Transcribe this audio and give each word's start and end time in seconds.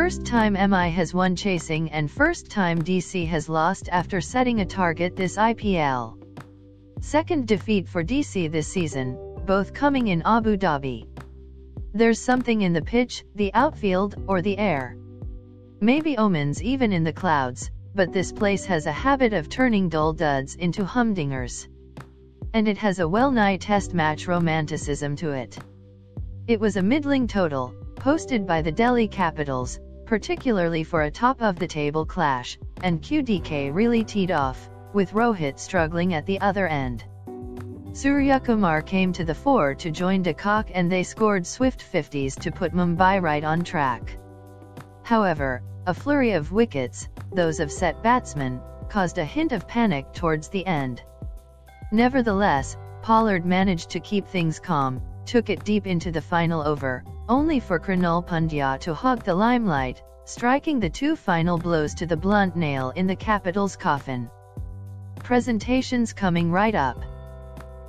First 0.00 0.24
time 0.24 0.52
MI 0.52 0.90
has 0.90 1.12
won 1.12 1.34
chasing 1.34 1.90
and 1.90 2.08
first 2.08 2.48
time 2.52 2.80
DC 2.80 3.26
has 3.26 3.48
lost 3.48 3.88
after 3.90 4.20
setting 4.20 4.60
a 4.60 4.64
target 4.64 5.16
this 5.16 5.36
IPL. 5.36 6.16
Second 7.00 7.48
defeat 7.48 7.88
for 7.88 8.04
DC 8.04 8.48
this 8.52 8.68
season, 8.68 9.18
both 9.44 9.74
coming 9.74 10.06
in 10.06 10.22
Abu 10.22 10.56
Dhabi. 10.56 11.08
There's 11.94 12.20
something 12.20 12.62
in 12.62 12.72
the 12.72 12.80
pitch, 12.80 13.24
the 13.34 13.52
outfield, 13.54 14.14
or 14.28 14.40
the 14.40 14.56
air. 14.56 14.96
Maybe 15.80 16.16
omens 16.16 16.62
even 16.62 16.92
in 16.92 17.02
the 17.02 17.12
clouds, 17.12 17.72
but 17.92 18.12
this 18.12 18.30
place 18.30 18.64
has 18.66 18.86
a 18.86 18.92
habit 18.92 19.32
of 19.32 19.48
turning 19.48 19.88
dull 19.88 20.12
duds 20.12 20.54
into 20.54 20.84
humdingers. 20.84 21.66
And 22.54 22.68
it 22.68 22.78
has 22.78 23.00
a 23.00 23.08
well-nigh 23.08 23.56
test 23.56 23.94
match 23.94 24.28
romanticism 24.28 25.16
to 25.16 25.32
it. 25.32 25.58
It 26.46 26.60
was 26.60 26.76
a 26.76 26.82
middling 26.82 27.26
total, 27.26 27.74
posted 27.96 28.46
by 28.46 28.62
the 28.62 28.70
Delhi 28.70 29.08
Capitals, 29.08 29.80
particularly 30.08 30.82
for 30.82 31.02
a 31.02 31.10
top-of-the-table 31.10 32.06
clash, 32.06 32.58
and 32.82 33.02
QDK 33.02 33.74
really 33.74 34.02
teed 34.02 34.30
off, 34.30 34.70
with 34.94 35.12
Rohit 35.12 35.58
struggling 35.58 36.14
at 36.14 36.24
the 36.24 36.40
other 36.40 36.66
end. 36.66 37.04
Suryakumar 37.92 38.80
came 38.86 39.12
to 39.12 39.22
the 39.22 39.34
fore 39.34 39.74
to 39.74 39.90
join 39.90 40.22
de 40.22 40.32
Kock 40.32 40.70
and 40.72 40.90
they 40.90 41.02
scored 41.02 41.46
swift 41.46 41.84
50s 41.92 42.40
to 42.40 42.50
put 42.50 42.72
Mumbai 42.72 43.20
right 43.20 43.44
on 43.44 43.62
track. 43.62 44.16
However, 45.02 45.62
a 45.86 45.92
flurry 45.92 46.32
of 46.32 46.52
wickets, 46.52 47.06
those 47.34 47.60
of 47.60 47.70
set 47.70 48.02
batsmen, 48.02 48.62
caused 48.88 49.18
a 49.18 49.24
hint 49.26 49.52
of 49.52 49.68
panic 49.68 50.10
towards 50.14 50.48
the 50.48 50.66
end. 50.66 51.02
Nevertheless, 51.92 52.78
Pollard 53.02 53.44
managed 53.44 53.90
to 53.90 54.00
keep 54.00 54.26
things 54.26 54.58
calm, 54.58 55.02
took 55.26 55.50
it 55.50 55.66
deep 55.66 55.86
into 55.86 56.10
the 56.10 56.22
final 56.22 56.62
over, 56.62 57.04
only 57.28 57.60
for 57.60 57.78
Krunal 57.78 58.26
Pandya 58.26 58.80
to 58.80 58.94
hog 58.94 59.22
the 59.22 59.34
limelight, 59.34 60.02
striking 60.24 60.80
the 60.80 60.88
two 60.88 61.14
final 61.14 61.58
blows 61.58 61.94
to 61.94 62.06
the 62.06 62.16
blunt 62.16 62.56
nail 62.56 62.90
in 62.96 63.06
the 63.06 63.16
capital's 63.16 63.76
coffin. 63.76 64.30
Presentations 65.16 66.14
coming 66.14 66.50
right 66.50 66.74
up. 66.74 67.02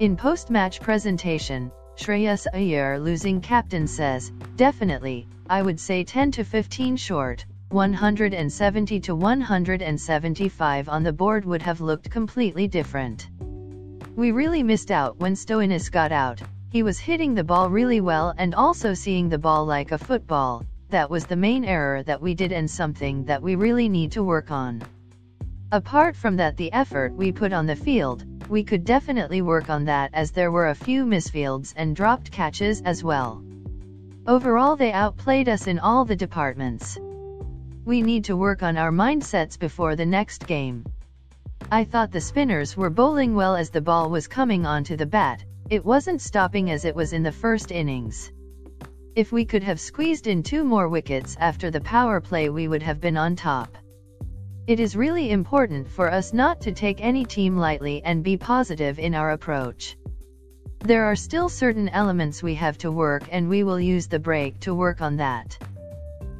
In 0.00 0.16
post-match 0.16 0.80
presentation, 0.80 1.72
Shreyas 1.96 2.46
Iyer 2.52 2.98
losing 2.98 3.40
captain 3.40 3.86
says, 3.86 4.32
definitely, 4.56 5.26
I 5.48 5.62
would 5.62 5.80
say 5.80 6.04
10 6.04 6.32
to 6.32 6.44
15 6.44 6.96
short, 6.96 7.46
170 7.70 9.00
to 9.00 9.14
175 9.14 10.88
on 10.88 11.02
the 11.02 11.12
board 11.12 11.44
would 11.46 11.62
have 11.62 11.80
looked 11.80 12.10
completely 12.10 12.68
different. 12.68 13.30
We 14.14 14.30
really 14.30 14.62
missed 14.62 14.90
out 14.90 15.18
when 15.18 15.32
Stoinis 15.32 15.90
got 15.90 16.12
out, 16.12 16.42
he 16.72 16.82
was 16.82 16.98
hitting 16.98 17.34
the 17.34 17.44
ball 17.44 17.68
really 17.68 18.00
well 18.00 18.32
and 18.38 18.54
also 18.54 18.94
seeing 18.94 19.28
the 19.28 19.36
ball 19.36 19.66
like 19.66 19.92
a 19.92 19.98
football, 19.98 20.64
that 20.88 21.10
was 21.10 21.26
the 21.26 21.36
main 21.36 21.66
error 21.66 22.02
that 22.02 22.22
we 22.22 22.32
did 22.32 22.50
and 22.50 22.70
something 22.70 23.26
that 23.26 23.42
we 23.42 23.56
really 23.56 23.90
need 23.90 24.10
to 24.10 24.24
work 24.24 24.50
on. 24.50 24.80
Apart 25.70 26.16
from 26.16 26.34
that 26.36 26.56
the 26.56 26.72
effort 26.72 27.12
we 27.12 27.30
put 27.30 27.52
on 27.52 27.66
the 27.66 27.76
field, 27.76 28.24
we 28.48 28.64
could 28.64 28.86
definitely 28.86 29.42
work 29.42 29.68
on 29.68 29.84
that 29.84 30.08
as 30.14 30.30
there 30.30 30.50
were 30.50 30.68
a 30.68 30.74
few 30.74 31.04
misfields 31.04 31.74
and 31.76 31.94
dropped 31.94 32.32
catches 32.32 32.80
as 32.80 33.04
well. 33.04 33.44
Overall 34.26 34.74
they 34.74 34.92
outplayed 34.92 35.50
us 35.50 35.66
in 35.66 35.78
all 35.78 36.06
the 36.06 36.16
departments. 36.16 36.98
We 37.84 38.00
need 38.00 38.24
to 38.24 38.36
work 38.36 38.62
on 38.62 38.78
our 38.78 38.90
mindsets 38.90 39.58
before 39.58 39.94
the 39.94 40.06
next 40.06 40.46
game. 40.46 40.86
I 41.70 41.84
thought 41.84 42.12
the 42.12 42.20
spinners 42.22 42.78
were 42.78 42.88
bowling 42.88 43.34
well 43.34 43.56
as 43.56 43.68
the 43.68 43.82
ball 43.82 44.08
was 44.08 44.26
coming 44.26 44.64
onto 44.64 44.96
the 44.96 45.04
bat, 45.04 45.44
it 45.72 45.86
wasn't 45.86 46.20
stopping 46.20 46.70
as 46.70 46.84
it 46.84 46.94
was 46.94 47.14
in 47.14 47.22
the 47.22 47.32
first 47.32 47.72
innings. 47.72 48.30
If 49.16 49.32
we 49.32 49.46
could 49.46 49.62
have 49.62 49.80
squeezed 49.80 50.26
in 50.26 50.42
two 50.42 50.64
more 50.64 50.86
wickets 50.86 51.34
after 51.40 51.70
the 51.70 51.80
power 51.80 52.20
play 52.20 52.50
we 52.50 52.68
would 52.68 52.82
have 52.82 53.00
been 53.00 53.16
on 53.16 53.36
top. 53.36 53.78
It 54.66 54.80
is 54.80 54.94
really 54.94 55.30
important 55.30 55.88
for 55.88 56.12
us 56.12 56.34
not 56.34 56.60
to 56.60 56.72
take 56.72 57.02
any 57.02 57.24
team 57.24 57.56
lightly 57.56 58.02
and 58.04 58.22
be 58.22 58.36
positive 58.36 58.98
in 58.98 59.14
our 59.14 59.30
approach. 59.30 59.96
There 60.80 61.06
are 61.06 61.16
still 61.16 61.48
certain 61.48 61.88
elements 61.88 62.42
we 62.42 62.54
have 62.56 62.76
to 62.84 62.92
work 62.92 63.22
and 63.32 63.48
we 63.48 63.64
will 63.64 63.80
use 63.80 64.08
the 64.08 64.18
break 64.18 64.60
to 64.60 64.74
work 64.74 65.00
on 65.00 65.16
that. 65.16 65.56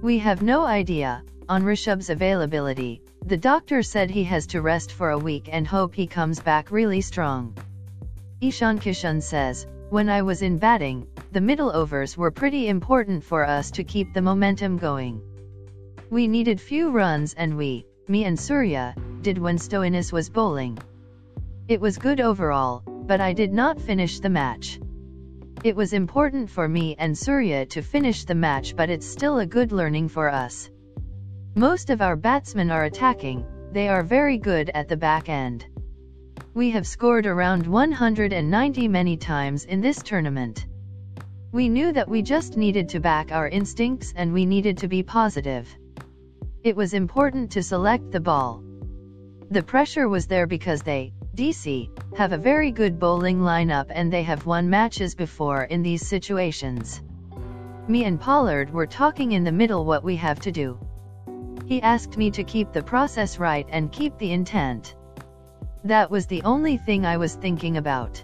We 0.00 0.16
have 0.20 0.40
no 0.40 0.64
idea, 0.64 1.22
on 1.50 1.64
Rishabh's 1.64 2.08
availability, 2.08 3.02
the 3.26 3.36
doctor 3.36 3.82
said 3.82 4.10
he 4.10 4.24
has 4.24 4.46
to 4.46 4.62
rest 4.62 4.90
for 4.90 5.10
a 5.10 5.18
week 5.18 5.50
and 5.52 5.66
hope 5.66 5.94
he 5.94 6.06
comes 6.06 6.40
back 6.40 6.70
really 6.70 7.02
strong. 7.02 7.54
Ishan 8.40 8.78
Kishan 8.78 9.20
says, 9.20 9.66
when 9.90 10.08
I 10.08 10.22
was 10.22 10.42
in 10.42 10.58
batting, 10.58 11.08
the 11.32 11.40
middle 11.40 11.74
overs 11.74 12.16
were 12.16 12.30
pretty 12.30 12.68
important 12.68 13.24
for 13.24 13.44
us 13.44 13.72
to 13.72 13.82
keep 13.82 14.14
the 14.14 14.22
momentum 14.22 14.76
going. 14.78 15.20
We 16.08 16.28
needed 16.28 16.60
few 16.60 16.90
runs 16.90 17.34
and 17.34 17.56
we, 17.56 17.84
me 18.06 18.26
and 18.26 18.38
Surya, 18.38 18.94
did 19.22 19.38
when 19.38 19.58
Stoinis 19.58 20.12
was 20.12 20.30
bowling. 20.30 20.78
It 21.66 21.80
was 21.80 21.98
good 21.98 22.20
overall, 22.20 22.84
but 22.86 23.20
I 23.20 23.32
did 23.32 23.52
not 23.52 23.80
finish 23.80 24.20
the 24.20 24.30
match. 24.30 24.78
It 25.64 25.74
was 25.74 25.92
important 25.92 26.48
for 26.48 26.68
me 26.68 26.94
and 26.96 27.18
Surya 27.18 27.66
to 27.66 27.82
finish 27.82 28.24
the 28.24 28.36
match 28.36 28.76
but 28.76 28.88
it's 28.88 29.06
still 29.06 29.40
a 29.40 29.46
good 29.46 29.72
learning 29.72 30.10
for 30.10 30.28
us. 30.28 30.70
Most 31.56 31.90
of 31.90 32.00
our 32.00 32.14
batsmen 32.14 32.70
are 32.70 32.84
attacking, 32.84 33.44
they 33.72 33.88
are 33.88 34.04
very 34.04 34.38
good 34.38 34.70
at 34.72 34.86
the 34.86 34.96
back 34.96 35.28
end. 35.28 35.66
We 36.58 36.70
have 36.70 36.88
scored 36.88 37.24
around 37.24 37.68
190 37.68 38.88
many 38.88 39.16
times 39.16 39.64
in 39.64 39.80
this 39.80 40.02
tournament. 40.02 40.66
We 41.52 41.68
knew 41.68 41.92
that 41.92 42.08
we 42.08 42.20
just 42.20 42.56
needed 42.56 42.88
to 42.88 42.98
back 42.98 43.30
our 43.30 43.46
instincts 43.46 44.12
and 44.16 44.32
we 44.32 44.44
needed 44.44 44.76
to 44.78 44.88
be 44.88 45.04
positive. 45.04 45.68
It 46.64 46.74
was 46.74 46.94
important 46.94 47.52
to 47.52 47.62
select 47.62 48.10
the 48.10 48.18
ball. 48.18 48.64
The 49.52 49.62
pressure 49.62 50.08
was 50.08 50.26
there 50.26 50.48
because 50.48 50.82
they, 50.82 51.12
DC, 51.36 51.90
have 52.16 52.32
a 52.32 52.44
very 52.50 52.72
good 52.72 52.98
bowling 52.98 53.38
lineup 53.38 53.86
and 53.90 54.12
they 54.12 54.24
have 54.24 54.44
won 54.44 54.68
matches 54.68 55.14
before 55.14 55.62
in 55.62 55.82
these 55.82 56.04
situations. 56.04 57.00
Me 57.86 58.02
and 58.02 58.20
Pollard 58.20 58.72
were 58.72 58.84
talking 58.84 59.30
in 59.30 59.44
the 59.44 59.52
middle 59.52 59.84
what 59.84 60.02
we 60.02 60.16
have 60.16 60.40
to 60.40 60.50
do. 60.50 60.76
He 61.66 61.80
asked 61.82 62.18
me 62.18 62.32
to 62.32 62.42
keep 62.42 62.72
the 62.72 62.82
process 62.82 63.38
right 63.38 63.68
and 63.70 63.92
keep 63.92 64.18
the 64.18 64.32
intent. 64.32 64.96
That 65.84 66.10
was 66.10 66.26
the 66.26 66.42
only 66.42 66.76
thing 66.76 67.06
I 67.06 67.16
was 67.16 67.34
thinking 67.34 67.76
about. 67.76 68.22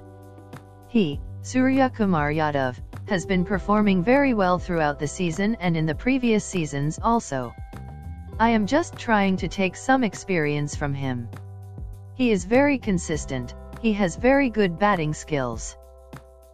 He, 0.88 1.20
Surya 1.42 1.90
Kumar 1.90 2.30
Yadav, 2.32 2.76
has 3.08 3.26
been 3.26 3.44
performing 3.44 4.02
very 4.02 4.34
well 4.34 4.58
throughout 4.58 4.98
the 4.98 5.06
season 5.06 5.56
and 5.60 5.76
in 5.76 5.86
the 5.86 5.94
previous 5.94 6.44
seasons 6.44 6.98
also. 7.02 7.54
I 8.40 8.50
am 8.50 8.66
just 8.66 8.96
trying 8.96 9.36
to 9.36 9.48
take 9.48 9.76
some 9.76 10.02
experience 10.02 10.74
from 10.74 10.94
him. 10.94 11.28
He 12.14 12.32
is 12.32 12.44
very 12.44 12.78
consistent, 12.78 13.54
he 13.80 13.92
has 13.92 14.16
very 14.16 14.50
good 14.50 14.78
batting 14.78 15.14
skills. 15.14 15.76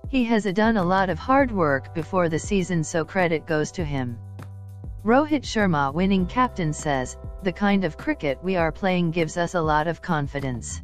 He 0.08 0.24
has 0.24 0.44
done 0.44 0.76
a 0.76 0.84
lot 0.84 1.08
of 1.08 1.18
hard 1.18 1.50
work 1.50 1.94
before 1.94 2.28
the 2.28 2.38
season 2.38 2.84
so 2.84 3.04
credit 3.04 3.46
goes 3.46 3.70
to 3.72 3.84
him. 3.84 4.18
Rohit 5.04 5.44
Sharma 5.44 5.94
winning 5.94 6.26
captain 6.26 6.74
says, 6.74 7.16
the 7.42 7.52
kind 7.52 7.84
of 7.84 7.96
cricket 7.96 8.38
we 8.42 8.56
are 8.56 8.72
playing 8.72 9.12
gives 9.12 9.38
us 9.38 9.54
a 9.54 9.62
lot 9.62 9.86
of 9.86 10.02
confidence. 10.02 10.82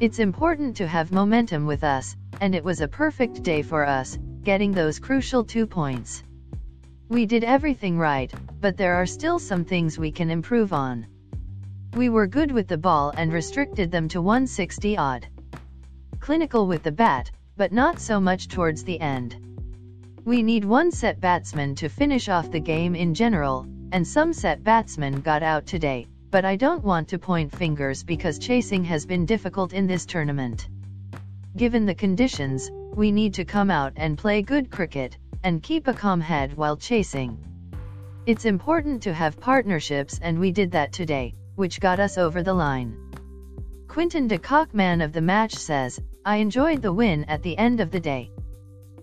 It's 0.00 0.18
important 0.18 0.76
to 0.78 0.88
have 0.88 1.12
momentum 1.12 1.66
with 1.66 1.84
us, 1.84 2.16
and 2.40 2.52
it 2.52 2.64
was 2.64 2.80
a 2.80 2.88
perfect 2.88 3.44
day 3.44 3.62
for 3.62 3.86
us, 3.86 4.18
getting 4.42 4.72
those 4.72 4.98
crucial 4.98 5.44
two 5.44 5.68
points. 5.68 6.24
We 7.08 7.26
did 7.26 7.44
everything 7.44 7.96
right, 7.96 8.32
but 8.60 8.76
there 8.76 8.96
are 8.96 9.06
still 9.06 9.38
some 9.38 9.64
things 9.64 9.96
we 9.96 10.10
can 10.10 10.30
improve 10.30 10.72
on. 10.72 11.06
We 11.94 12.08
were 12.08 12.26
good 12.26 12.50
with 12.50 12.66
the 12.66 12.76
ball 12.76 13.12
and 13.16 13.32
restricted 13.32 13.92
them 13.92 14.08
to 14.08 14.20
160 14.20 14.98
odd. 14.98 15.28
Clinical 16.18 16.66
with 16.66 16.82
the 16.82 16.90
bat, 16.90 17.30
but 17.56 17.72
not 17.72 18.00
so 18.00 18.18
much 18.18 18.48
towards 18.48 18.82
the 18.82 19.00
end. 19.00 19.36
We 20.24 20.42
need 20.42 20.64
one 20.64 20.90
set 20.90 21.20
batsman 21.20 21.76
to 21.76 21.88
finish 21.88 22.28
off 22.28 22.50
the 22.50 22.58
game 22.58 22.96
in 22.96 23.14
general, 23.14 23.64
and 23.92 24.04
some 24.04 24.32
set 24.32 24.64
batsmen 24.64 25.20
got 25.20 25.44
out 25.44 25.66
today, 25.66 26.08
but 26.34 26.44
I 26.44 26.56
don't 26.56 26.82
want 26.82 27.06
to 27.10 27.18
point 27.20 27.54
fingers 27.54 28.02
because 28.02 28.40
chasing 28.40 28.82
has 28.82 29.06
been 29.06 29.24
difficult 29.24 29.72
in 29.72 29.86
this 29.86 30.04
tournament. 30.04 30.66
Given 31.56 31.86
the 31.86 31.94
conditions, 31.94 32.72
we 32.72 33.12
need 33.12 33.34
to 33.34 33.44
come 33.44 33.70
out 33.70 33.92
and 33.94 34.18
play 34.18 34.42
good 34.42 34.68
cricket, 34.68 35.16
and 35.44 35.62
keep 35.62 35.86
a 35.86 35.94
calm 35.94 36.20
head 36.20 36.56
while 36.56 36.76
chasing. 36.76 37.38
It's 38.26 38.46
important 38.46 39.04
to 39.04 39.14
have 39.14 39.38
partnerships 39.38 40.18
and 40.20 40.40
we 40.40 40.50
did 40.50 40.72
that 40.72 40.92
today, 40.92 41.36
which 41.54 41.78
got 41.78 42.00
us 42.00 42.18
over 42.18 42.42
the 42.42 42.52
line. 42.52 42.96
Quinton 43.86 44.26
de 44.26 44.36
Kock 44.36 44.74
man 44.74 45.02
of 45.02 45.12
the 45.12 45.20
match 45.22 45.54
says, 45.54 46.00
I 46.24 46.38
enjoyed 46.38 46.82
the 46.82 46.92
win 46.92 47.22
at 47.26 47.44
the 47.44 47.56
end 47.56 47.78
of 47.78 47.92
the 47.92 48.00
day. 48.00 48.32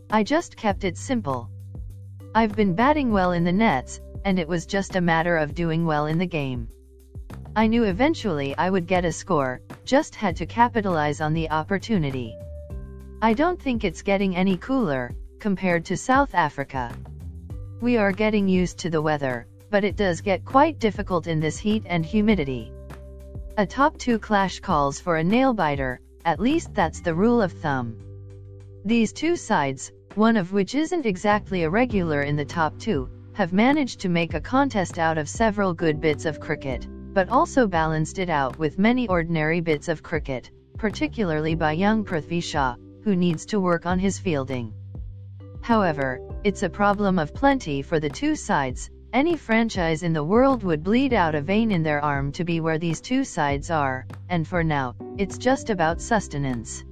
I 0.10 0.24
just 0.24 0.57
kept 0.57 0.84
it 0.84 0.98
simple. 0.98 1.50
I've 2.36 2.57
been 2.57 2.75
batting 2.75 3.13
well 3.13 3.31
in 3.31 3.45
the 3.45 3.54
nets, 3.54 4.01
and 4.25 4.38
it 4.38 4.50
was 4.50 4.66
just 4.66 4.98
a 4.98 5.07
matter 5.13 5.38
of 5.38 5.56
doing 5.56 5.86
well 5.86 6.07
in 6.07 6.18
the 6.18 6.27
game. 6.27 6.68
I 7.53 7.68
knew 7.68 7.83
eventually 7.83 8.56
I 8.57 8.69
would 8.69 8.88
get 8.88 9.03
a 9.03 9.12
score, 9.12 9.59
just 9.83 10.15
had 10.15 10.38
to 10.38 10.45
capitalize 10.45 11.19
on 11.19 11.33
the 11.33 11.50
opportunity. 11.50 12.38
I 13.21 13.33
don't 13.33 13.62
think 13.62 13.83
it's 13.83 14.01
getting 14.01 14.38
any 14.38 14.56
cooler, 14.56 15.13
compared 15.38 15.83
to 15.86 15.98
South 15.98 16.33
Africa. 16.33 16.94
We 17.81 17.98
are 17.98 18.13
getting 18.13 18.48
used 18.48 18.77
to 18.80 18.89
the 18.89 19.01
weather, 19.01 19.48
but 19.69 19.83
it 19.83 19.98
does 19.98 20.21
get 20.21 20.45
quite 20.45 20.80
difficult 20.80 21.27
in 21.27 21.42
this 21.42 21.57
heat 21.57 21.83
and 21.88 22.06
humidity. 22.06 22.71
A 23.57 23.65
top 23.65 23.98
2 23.98 24.18
clash 24.18 24.62
calls 24.62 25.01
for 25.01 25.18
a 25.18 25.24
nail 25.24 25.53
biter, 25.53 26.00
at 26.24 26.39
least 26.39 26.74
that's 26.74 27.01
the 27.01 27.13
rule 27.13 27.42
of 27.42 27.51
thumb. 27.51 27.98
These 28.86 29.12
two 29.12 29.36
sides, 29.36 29.92
one 30.15 30.38
of 30.38 30.53
which 30.53 30.74
isn't 30.74 31.06
exactly 31.06 31.63
a 31.63 31.69
regular 31.69 32.21
in 32.21 32.38
the 32.38 32.45
top 32.45 32.80
2, 32.80 33.09
have 33.33 33.51
managed 33.51 34.00
to 34.00 34.09
make 34.09 34.36
a 34.36 34.39
contest 34.39 34.98
out 34.98 35.18
of 35.18 35.27
several 35.27 35.74
good 35.74 36.00
bits 36.00 36.24
of 36.25 36.39
cricket, 36.39 36.88
but 37.13 37.30
also 37.30 37.68
balanced 37.68 38.19
it 38.19 38.30
out 38.30 38.58
with 38.58 38.80
many 38.80 39.08
ordinary 39.08 39.62
bits 39.62 39.88
of 39.88 40.04
cricket, 40.04 40.50
particularly 40.78 41.56
by 41.56 41.74
young 41.74 42.04
Prithvi 42.04 42.42
Shaw, 42.42 42.75
who 43.04 43.16
needs 43.16 43.46
to 43.48 43.60
work 43.60 43.86
on 43.86 44.00
his 44.00 44.19
fielding. 44.19 44.74
However, 45.62 46.19
it's 46.44 46.63
a 46.63 46.69
problem 46.69 47.19
of 47.19 47.34
plenty 47.34 47.81
for 47.81 48.00
the 48.00 48.10
two 48.10 48.36
sides, 48.36 48.90
any 49.13 49.36
franchise 49.36 50.04
in 50.04 50.13
the 50.13 50.24
world 50.24 50.63
would 50.63 50.84
bleed 50.84 51.12
out 51.12 51.36
a 51.36 51.42
vein 51.42 51.72
in 51.72 51.84
their 51.84 52.02
arm 52.02 52.31
to 52.31 52.46
be 52.46 52.62
where 52.62 52.78
these 52.78 53.02
two 53.02 53.25
sides 53.25 53.69
are, 53.69 54.08
and 54.30 54.48
for 54.48 54.63
now, 54.63 54.96
it's 55.18 55.38
just 55.38 55.69
about 55.69 56.00
sustenance. 56.00 56.84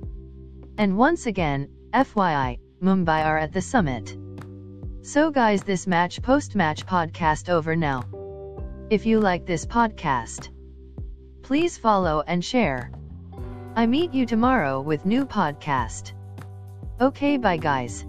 And 0.78 0.98
once 0.98 1.28
again, 1.28 1.70
FYI, 1.94 2.60
Mumbai 2.84 3.26
are 3.26 3.38
at 3.38 3.54
the 3.54 3.62
summit. 3.62 4.18
So 5.02 5.32
guys 5.32 5.64
this 5.64 5.88
match 5.88 6.22
post-match 6.22 6.86
podcast 6.86 7.50
over 7.50 7.76
now. 7.76 8.04
If 8.90 9.06
you 9.06 9.20
like 9.20 9.46
this 9.46 9.68
podcast, 9.68 10.50
please 11.44 11.78
follow 11.78 12.24
and 12.26 12.44
share. 12.44 12.92
I 13.76 13.86
meet 13.86 14.16
you 14.16 14.26
tomorrow 14.26 14.82
with 14.82 15.06
new 15.06 15.28
podcast. 15.28 16.14
Okay 17.00 17.38
bye 17.38 17.58
guys. 17.58 18.04